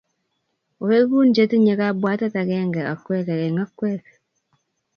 [0.83, 4.13] Oegu che tinyei kabwatet agenge okwege eng' okwege.